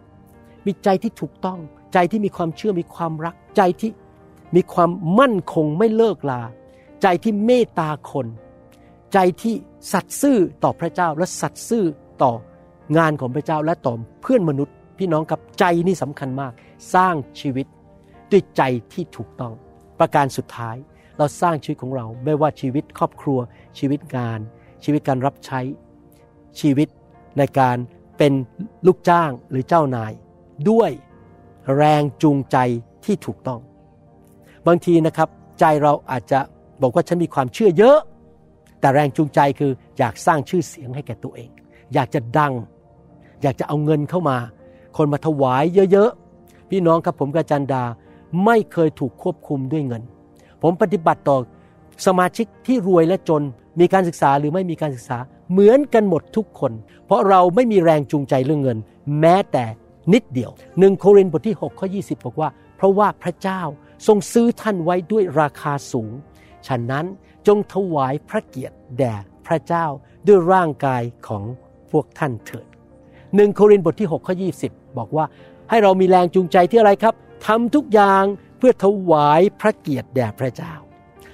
[0.66, 1.58] มีใจที่ถูกต้อง
[1.92, 3.90] ใจที่มีความเชื่อ มีความรัก ใจที่
[4.56, 6.42] มีความมั่นคงไม่เลิกลา
[7.02, 8.26] ใจที่เมตตาคน
[9.12, 9.54] ใจที่
[9.92, 11.84] สัตย์ซื่อต่อพระเจ้าและสัตย์ซื่อ
[12.22, 12.32] ต่อ
[12.96, 16.52] งานของพระเจ้าและต่อเพื่อนมนุษย์ พี่น้องกับใจนี่สำคัญมาก
[16.94, 17.66] สร้างชีวิต
[18.30, 19.52] ด้วยใจที่ถูกต้อง
[19.98, 20.76] ประการสุดท้าย
[21.18, 23.38] เราสร้างชีวิตของเรา ไม่ว่าชีวิตครอบครัว
[23.78, 24.40] ชีวิตงาน
[24.84, 25.60] ชีวิตการรับใช้
[26.60, 26.88] ชีวิต
[27.38, 27.76] ในการ
[28.18, 28.32] เป็น
[28.86, 30.12] ลูกจ้างหรือเจ้านาย
[30.70, 30.90] ด้วย
[31.76, 32.56] แรงจูงใจ
[33.04, 33.60] ที่ถูกต้อง
[34.66, 35.28] บางทีนะครับ
[35.60, 36.40] ใจเราอาจจะ
[36.82, 37.98] บอกว่าฉันมีความเชื่อเยอะ
[38.80, 41.50] แต่แรงจูงใจคืออยากสร้างชื่อเสียงให้แก่ตัวเอง
[41.94, 42.52] อยากจะดัง
[43.42, 44.36] อยากจะเอาเงินเข้ามา
[44.96, 47.82] คนมาถวายเยอะๆ พี่น้องครับผมกับจันดา
[48.44, 50.02] ไม่เคยถูกควบคุมด้วยเงิน
[50.62, 51.38] ผมปฏิบัติต่อ
[52.06, 53.42] สมาชิกที่รวยและจน
[53.80, 55.18] มีการศึกษาหรือไม่มีการศึกษา
[55.50, 56.72] เหมือนกันหมดทุกคน
[57.06, 58.78] เพราะเราไม่มีแรงจูงใจเรื่องเงิน
[59.20, 59.64] แม้แต่
[60.12, 63.62] นิดเดียวหนึ่งโครินธ์บทที่6ข้อ20 บอกว่า เพราะว่าพระเจ้า
[64.06, 66.12] ทรงซื้อท่านไว้ด้วยราคาสูง
[66.66, 67.06] ฉะนั้น
[67.46, 69.14] จงถวายพระเกียรติแด่
[69.46, 69.86] พระเจ้า
[70.26, 71.44] ด้วยร่างกายของ
[71.90, 72.66] พวกท่านเถิด
[73.36, 74.34] หนึ่งโครินธ์บทที่6ข้อ
[74.66, 75.24] 20 บอกว่า
[75.70, 77.14] ให้เรามีแรงจูงใจที่อะไรครับ
[77.46, 78.24] ทำทุกอย่าง
[78.58, 80.74] เพื่อถวายพระเกียรติแด่พระเจ้า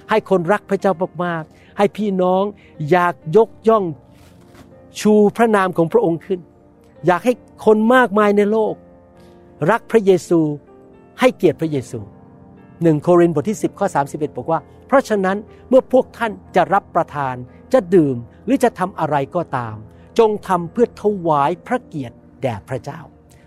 [0.09, 2.43] ให้คนรักพระเจ้ามากๆ ให้พี่น้อง
[2.91, 3.83] อยากยกย่อง
[4.99, 6.39] ชูพระนามของพระองค์ขึ้น
[7.05, 7.33] อยากให้
[7.65, 8.73] คนมากมายในโลก
[9.71, 10.39] รักพระเยซู
[11.19, 11.99] ให้เกียรติพระเยซู
[12.83, 15.37] หนึ่งโครินธ์บทที่ 10ข้อ31 บอกว่า เพราะฉะนั้น
[15.69, 17.35] เมื่อพวกท่านจะรับประทาน
[17.73, 19.75] จะดื่มหรือจะทำอะไรก็ตาม
[20.19, 22.99] จงทำเพื่อถวายพระเกียรติแด่พระเจ้า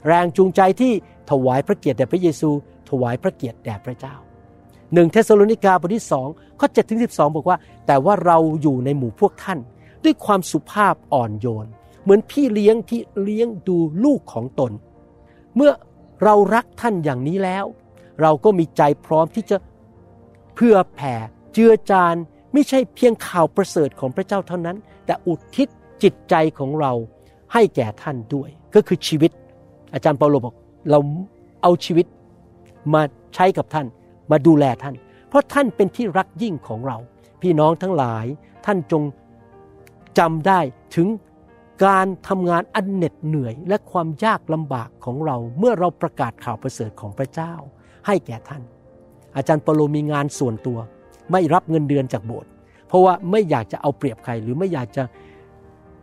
[0.07, 0.93] แรงจูงใจที่
[1.31, 2.51] ถวายพระเกียรติแด่พระเยซู
[2.91, 4.15] ถวายพระเกียรติแด่พระเจ้า
[4.95, 6.29] หนึ่งเทสโลนิกาบทที่สอง
[6.61, 9.59] ข้อ7ถึง12บอกว่า แต่ว่าเราอยู่ในหมู่พวกท่าน
[10.05, 11.67] ด้วยความสุภาพอ่อนโยน
[12.03, 14.73] เหมือนพี่เลี้ยงที่เลี้ยงดูลูกของตน
[15.57, 15.73] เมื่อ
[16.25, 17.65] เรารักท่านอย่างนี้แล้ว
[18.23, 19.57] เราก็มีใจพร้อมที่จะ
[20.55, 21.15] เพื่อแผ่
[21.53, 22.15] เจือจาน
[22.53, 24.77] ไม่ใช่เพียงข่าวประเสริฐของพระเจ้าเท่านั้น
[25.07, 25.69] แต่อุทิศ
[26.03, 26.93] จิตใจของเรา
[27.53, 29.31] ให้แก่ท่านด้วย ก็คือชีวิต
[29.95, 30.55] อาจารย์เปาโลบอก
[30.91, 30.99] เรา
[31.63, 32.07] เอาชีวิต
[32.95, 33.03] มา
[33.35, 33.87] ใช้กับท่าน
[34.31, 34.95] มาดูแลท่าน
[35.29, 36.99] เพราะท่านเป็นที่รักยิ่งของเรา
[37.43, 38.25] พี่น้องทั้งหลาย
[38.67, 39.03] ท่านจง
[40.19, 40.61] จำได้
[40.97, 41.09] ถึง
[41.85, 47.53] การทำงานอันเหน็ดเหนื่อย และความยากลำบากของเราเมื่อเราประกาศข่าวประเสริฐของพระเจ้า
[48.07, 48.63] ให้แก่ท่าน
[49.37, 50.79] อาจารย์เปโลมีงานส่วนตัว
[51.33, 52.51] ไม่รับเงินเดือนจากโบสถ์
[52.89, 55.03] เพราะว่าไม่อยากจะเอาเปรียบใครหรือไม่อยากจะ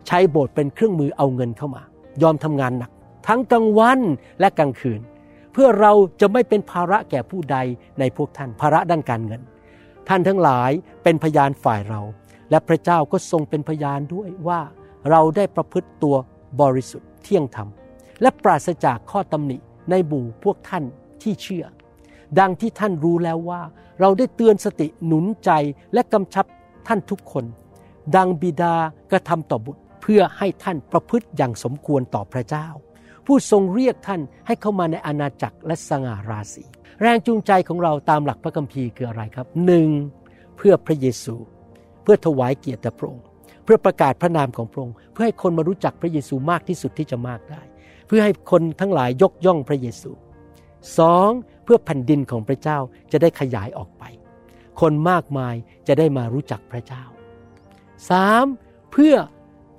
[0.06, 1.82] ใช้โบสถ์เป็นเครื่องมือเอาเงินเข้ามา
[2.22, 2.90] ยอมทำงานหนัก
[3.26, 4.00] ทั้งกลางวัน
[4.40, 5.00] และกลางคืน
[5.52, 7.56] เพื่อเราจะไม่เป็นภาระแก่ผู้ใด
[7.98, 9.42] ในพวกท่านภาระด้านการเงิน
[10.08, 10.70] ท่านทั้งหลาย
[11.02, 12.00] เป็นพยานฝ่ายเรา
[12.50, 14.60] และพระเจ้าก็ทรงเป็นพยานด้วยว่า
[15.10, 16.16] เราได้ประพฤติตัว
[16.60, 17.68] บริสุทธิ์เที่ยงธรรม
[18.22, 19.56] และปราศจากข้อตำหนิ
[19.90, 20.84] ในหมู่พวกท่าน
[21.22, 21.64] ที่เชื่อ
[22.38, 23.60] ดังที่ท่านรู้แล้วว่า
[24.00, 25.50] เราได้เตือนสติหนุนใจ
[25.94, 26.46] และกำชับ
[26.86, 27.44] ท่านทุกคน
[28.16, 28.74] ดังบิดา
[29.10, 32.68] กระทำต่อบุตร เพื่อให้ท่านประพฤติอย่างสมควรต่อพระเจ้า
[33.26, 36.64] ผู้ทรงเรียกท่านให้เข้ามาในอาณาจักรและสง่าราศี
[37.02, 39.88] แรงจูงใจของเราตามหลักพระคัมภีร์คืออะไรครับหนึ่ง
[40.56, 41.36] เพื่อพระเยซู
[42.02, 43.26] เพื่อถวายเกียรติพระองค์
[43.64, 47.62] เพื่อประกาศพระนามของพระองค์เพื่อให้คนมารู้จักพระเยซูมากที่สุดที่จะมากได้
[48.06, 50.10] เพื่อให้คนทั้งหลายยกย่องพระเยซู
[50.98, 51.30] สอง
[51.64, 52.78] เพื่อแผ่นดินของพระเจ้า
[53.12, 54.04] จะได้ขยายออกไป
[54.80, 55.54] คนมากมาย
[55.88, 57.04] จะได้มารู้จักพระเจ้า
[58.10, 58.46] สาม
[58.92, 59.14] เพื่อ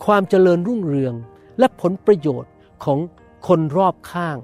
[0.04, 1.14] ความเจริญรุ่งเรือง
[1.60, 2.52] และผลประโยชน์
[2.84, 3.00] ของ
[3.48, 4.38] คนรอบข้าง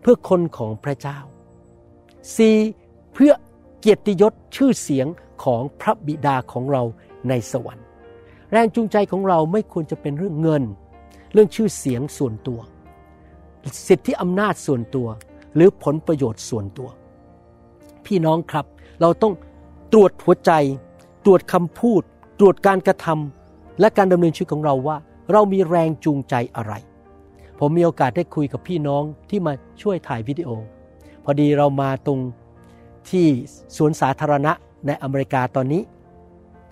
[0.00, 1.18] เพื่อคนของพระเจ้า
[2.36, 2.56] สี่
[3.14, 3.32] เพื่อ
[3.80, 5.06] เกียรติยศชื่อเสียง
[5.44, 6.82] ของพระบิดาของเรา
[7.28, 7.86] ในสวรรค์
[8.52, 10.62] แรงจูงใจของเราไม่ควรจะเป็นเรื่องเงิน
[11.32, 12.60] เรื่องชื่อเสียงส่วนตัว
[13.88, 15.08] สิทธิอำนาจส่วนตัว
[15.54, 16.88] หรือผลประโยชน์ส่วนตัว
[18.06, 18.66] พี่น้องครับ
[19.00, 19.34] เราต้อง
[19.92, 20.52] ตรวจหัวใจ
[21.24, 22.02] ตรวจคำพูด
[22.38, 23.39] ตรวจการกระทำ
[23.80, 24.96] และการดำเนินชีวิตของเราว่า
[25.32, 26.72] เรามีแรงจูงใจอะไร
[27.58, 30.48] ผมมีโอกาสได้คุยกับพี่น้องที่มาช่วยถ่ายวิดีโอ
[31.24, 32.18] พอดีเรามาตรง
[33.10, 33.26] ที่
[33.76, 34.52] สวนสาธารณะ
[34.86, 35.82] ในอเมริกาตอนนี้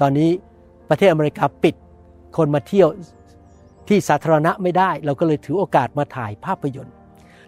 [0.01, 0.31] ตอนนี้
[0.89, 1.75] ประเทศอเมริกาปิด
[2.37, 2.89] คนมาเที่ยว
[3.89, 6.95] ที่สาธารณะไม่ได้ เราก็เลยถือโอกาสมาถ่ายภาพยนตร์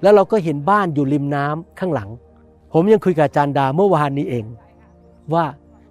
[0.03, 2.11] แล้วเราก็เห็นบ้านอยู่ริมน้ำข้างหลัง
[2.73, 4.45] ผมยังคุยกับอาจารย์ดาเมื่อวานนี้เอง
[5.35, 5.45] ว่า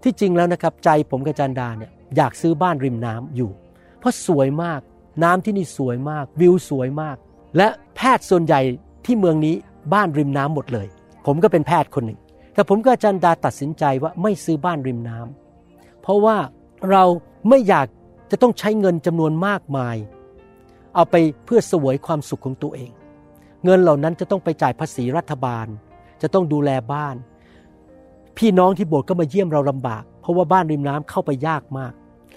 [0.04, 3.52] ที่จริงแล้วนะครับใจผมกับอาจารย์ดาเนี่ย อยากซื้อบ้านริมน้ำอยู่
[4.00, 4.82] เพราะสวยมาก
[5.24, 7.18] น้ำที่นี่สวยมาก วิวสวยมาก
[7.58, 8.62] และแพทย์ส่วนใหญ่
[9.06, 9.56] ที่เมืองนี้
[9.94, 10.88] บ้านริมน้ำหมดเลย
[11.26, 12.20] ผมก็เป็นแพทย์คนหนึ่ง
[12.54, 16.38] แต่ผมกับอาจารย์ดาตัดสินใจว่าไม่ซื้อบ้านริมน้ำเพราะว่า
[16.90, 17.04] เรา
[17.50, 17.88] ไม่อยาก
[18.32, 19.96] จะต้องใช้เงินจำนวนมากมาย
[20.96, 22.92] เอาไปเพื่อสวยความสุขของตัวเอง
[23.66, 25.68] เงินเหล่านั้นจะต้องไปจ่ายภาษีรัฐบาล
[26.22, 27.16] จะต้องดูแลบ้าน
[28.38, 31.94] พี่น้องที่โบสถ์ก็มาเยี่ยมเราลำบาก ราะว่าบ้านริมน้ำเข้าไปยากมาก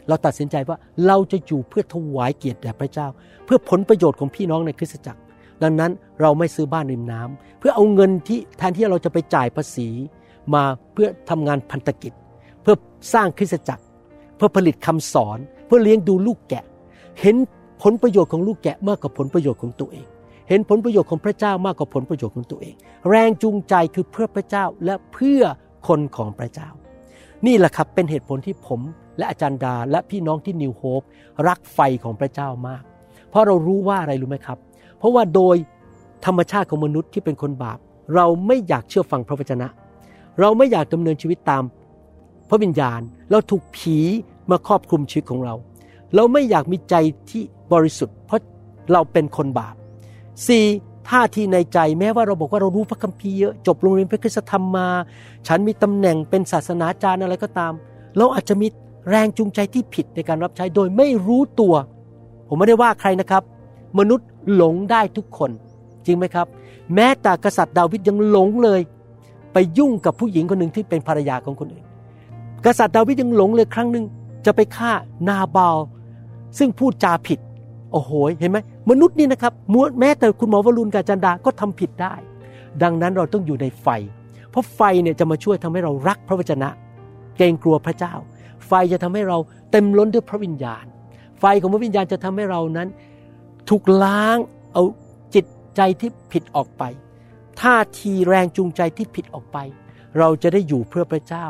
[0.08, 0.76] เราตัดสินใจว่า
[1.06, 3.06] เราจะอยู่เพื่อถวายเกียรติแด่พระเจ้า
[3.44, 5.20] เพื่อผลประโยชน์ของพี่น้องในคริสตจักร
[5.62, 9.88] ดังนั้นเราไม่ซื้อบ้านริมน้ำเพื่อเอาเงินที่แทนที่เราจะไปจ่ายภาษี
[10.54, 12.12] มาเพื่อทำงานพันธกิจ
[12.62, 12.76] เพื่อ
[13.14, 13.84] สร้างคริสตจักร
[14.36, 16.64] เพื่อผลิตคำสอน เพื่อเลี้ยงดูลูกแกะ
[17.20, 17.36] เห็น
[17.82, 20.06] ผลประโยชน์ของลูกแกะมากกว่าผลประโยชน์ของตัวเอง
[20.48, 22.74] เห็นผลประโยชน์ของพระเจ้ามากกว่าผลประโยชน์ของตัวเอง
[23.10, 25.42] แรงจูงใจคือเพื่อพระเจ้าและเพื่อ
[25.88, 26.68] คนของพระเจ้า
[27.46, 28.80] นี่แหละครับเป็นเหตุผลที่ผม
[29.18, 31.02] และอาจารย์ดาและพี่น้องที่นิวโฮป
[31.48, 32.82] รักไฟของพระเจ้ามาก
[33.30, 34.58] เพราะเรารู้ว่าอะไรรู้ไหมครับ
[34.98, 35.56] เพราะว่าโดย
[36.26, 37.78] ธรรมชาติของมนุษย์ที่เป็นคนบาป
[38.14, 39.68] เราไม่อยากเชื่อฟังพระวจนะ
[40.40, 41.62] เราไม่อยากดำเนินชีวิตตาม
[42.48, 43.00] พระวิญญาณ
[43.30, 43.96] เราถูกผี
[44.50, 45.54] มาครอบคลุมชีวิตของเรา
[46.14, 46.94] เราไม่อยากมีใจ
[47.30, 48.40] ที่บริสุทธิ์ เพราะ
[48.92, 49.74] เราเป็นคนบาป
[50.56, 50.91] 4.
[51.08, 54.88] ท่าทีในใจแม้ว่าเราบอกว่าเรารู้พระคัมภีร์เยอะจบโรงเรียนพระคุณธรรมมา
[55.46, 57.72] ฉันมีตำแหน่งเป็นศาสนาจารย์อะไรก็ตาม
[58.16, 58.66] เราอาจจะมี
[59.10, 61.74] แรงจูงใจที่ผิดในการรับใช้โดยไม่รู้ตัว
[62.48, 63.42] ผมไม่ได้ว่าใครนะครับ
[63.98, 65.50] มนุษย์หลงได้ทุกคน
[66.06, 66.46] จริงไหมครับ
[66.94, 68.80] แม้แต่กษัตริย์ดาวิดยังหลงเลย
[69.52, 71.84] ไปยุ่งกับผู้หญิงคนหนึ่งที่เป็นภรรยาของคนอื่น
[72.64, 74.04] กษัตริย์ดาวิดยังหลงเลยครั้งหนึ่ง
[74.46, 74.92] จะไปฆ่า
[75.28, 75.76] นาบาล
[76.58, 77.38] ซึ่งพูดจาผิด
[77.92, 78.58] โอ้โห เห็นไหม
[78.90, 79.52] มนุษย์นี่นะครับ
[80.00, 82.14] แม้แต่คุณหมอวรุณกาจันดาก็ทำผิดได้
[82.82, 83.88] ดังนั้นเราต้องอยู่ในไฟ
[84.50, 86.68] เพราะไฟเนี่ยจะมาช่วยทำให้เรารักพระวจนะ
[87.36, 88.14] เกรงกลัวพระเจ้า
[88.66, 89.38] ไฟจะทำให้เรา
[89.70, 90.84] เต็มล้นด้วยพระวิญญาณ
[91.40, 92.88] ไฟของพระวิญญาณจะทำให้เรานั้น
[93.68, 94.38] ถูกล้าง
[94.72, 94.82] เอา
[95.34, 96.82] จิตใจที่ผิดออกไป
[97.60, 99.58] ท่าทีแรงจูงใจที่ผิดออกไป
[100.18, 101.46] เราจะได้อยู่เพื่อพระเจ้า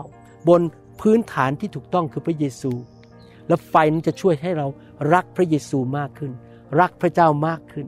[0.48, 0.60] บน
[1.00, 2.72] พื้นฐานที่ถูกต้องคือพระเยซู
[3.48, 4.66] และไฟนั้นจะช่วยให้เรา
[5.14, 6.32] รักพระเยซูมากขึ้น
[6.80, 7.86] รักพระเจ้ามากขึ้น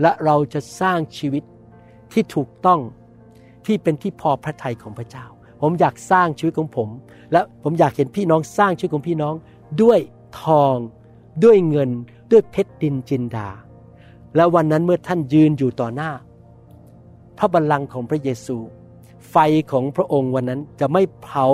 [0.00, 1.44] และเราจะสร้างชีวิต
[2.12, 2.80] ที่ถูกต้อง
[3.66, 5.26] ที่เป็นที่พอพระทัยของพระเจ้า
[5.60, 6.88] ผมอยากสร้างชีวิตของผม
[7.32, 9.34] และผมอยากเห็นพี่น้องสร้างชีวิตของพี่น้อง
[9.82, 10.00] ด้วย
[10.42, 10.76] ทอง
[11.44, 11.90] ด้วยเงิน
[12.30, 13.48] ด้วยเพชรดินจินดา
[14.36, 16.10] และวันนั้นเมื่อท่านยืนอยู่ต่อหน้า
[17.38, 18.56] พระบัลลังก์ของพระเยซู
[19.30, 19.36] ไฟ
[19.72, 21.46] ของพระองค์วันนั้นจะไม่เผา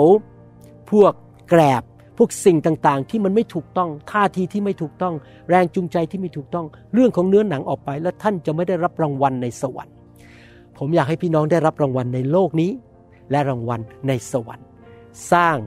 [0.91, 1.13] พวก
[1.49, 1.83] แกรบ
[2.19, 5.13] พวกสิ่งต่างๆ ที่มันไม่ถูกต้องท่าทีที่ไม่ถูกต้อง
[5.49, 9.95] แรงจูงใจที่ไม่ถูกต้อง เรื่องของเนื้อหนังออกไป แล้วท่านจะไม่ได้รับรางวัลในสวรรค์
[10.77, 12.71] ผมอยากให้พี่น้องได้รับรางวัลในโลกนี้
[13.31, 14.67] และรางวัลในสวรรค์
[15.31, 15.57] สร้าง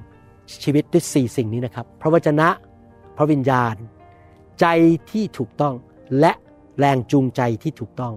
[0.62, 2.48] ชีวิตด้วยสี่สิ่งนี้นะครับ พระวจนะ
[3.16, 3.74] พระวิญญาณ
[4.60, 4.66] ใจ
[5.10, 5.74] ที่ถูกต้อง
[6.20, 6.32] และ
[6.78, 8.12] แรงจูงใจที่ถูกต้อง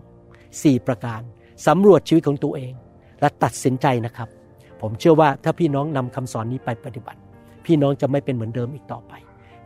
[0.63, 1.21] สี่ประการ
[1.67, 2.73] สำรวจชีวิตของตัวเอง
[3.21, 4.29] และตัดสินใจนะครับ
[4.81, 7.19] ผมเชื่อว่าถ้าพี่น้องนำคำสอนนี้ไปปฏิบัติ
[7.65, 9.13] พี่น้องจะไม่เป็นเหมือนเดิมอีกต่อไป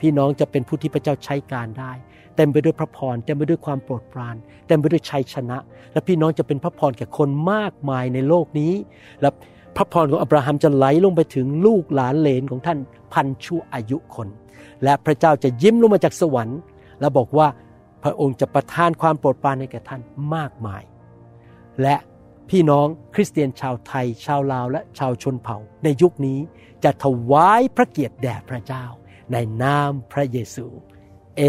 [0.02, 1.92] พี่น้องจะเป็นผู้ที่พระเจ้าใช้การได้
[2.36, 4.36] เต็มไปด้วยพระพรเต็มไปด้วยความโปรดปราน
[4.68, 5.58] เต็มไปด้วยชัยชนะ
[5.94, 8.74] และพี่น้องจะเป็นพระพรแก่คนมากมายในโลกนี้
[9.22, 9.30] และ
[9.76, 12.78] พระพรของอับราฮัมจะไหลลงไปถึงลูกหลานเหลนของท่าน
[13.14, 14.28] พันชั่วอายุคน
[14.84, 16.60] และพระเจ้าจะยิ้มลงมาจากสวรรค์
[17.00, 17.48] และบอกว่า
[18.04, 20.02] พระองค์จะประทานความโปรดปรานให้แก่ท่าน
[20.36, 20.84] มากมาย
[21.82, 21.96] และ
[22.50, 26.40] พี่น้องคริสเตียนชาวไทย ชาวลาวและชาวชนเผ่า ในยุคนี้
[26.84, 28.84] จะถวายพระเกียรติแด่พระเจ้า
[29.32, 30.66] ในนามพระเยซู
[31.38, 31.42] เอ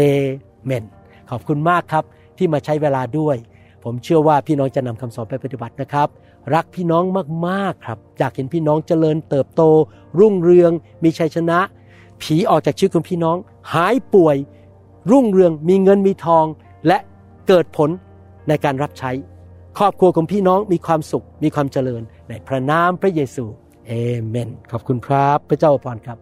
[0.65, 0.85] เมน
[1.29, 2.03] ขอบคุณมากครับ
[2.37, 3.37] ที่มาใช้เวลาด้วย
[3.83, 6.07] ผมเชื่อว่าพี่น้องจะนำคำสอนไปปฏิบัตินะครับ
[6.53, 7.03] รักพี่น้อง
[7.47, 9.61] มากๆครับอยากเห็นพี่น้องเจริญเติบโต
[10.19, 10.71] รุ่งเรือง
[11.03, 11.59] มีชัยชนะ
[12.21, 13.37] ผีออกจากชีวิตของพี่น้อง
[13.73, 14.37] หายป่วย
[15.11, 16.45] รุ่งเรืองมีเงินมีทอง
[16.87, 16.97] และ
[17.47, 17.89] เกิดผล
[18.47, 19.11] ในการรับใช้
[19.77, 23.45] ครอบครัวของพี่น้องมีความสุขมีความเจริญในพระนามพระเยซู
[23.87, 23.91] เอ
[24.27, 26.21] เมน ขอบคุณครับ พระเจ้าอวยพรครับ